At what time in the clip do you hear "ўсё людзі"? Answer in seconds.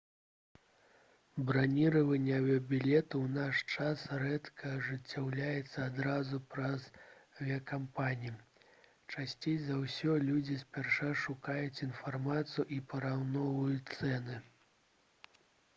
9.85-10.59